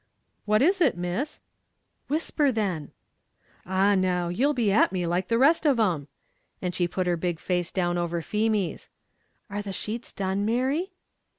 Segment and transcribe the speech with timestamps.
[0.45, 1.41] "What is it, Miss?
[2.07, 2.89] "Whisper, then."
[3.67, 4.29] "Ah, now!
[4.29, 6.07] you'll be at me like the rest of 'em;"
[6.59, 8.89] and she put her big face down over Feemy's.
[9.47, 10.93] "Are the sheets done, Mary?"